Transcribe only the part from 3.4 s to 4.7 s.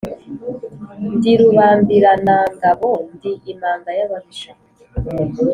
imanga y’ababisha.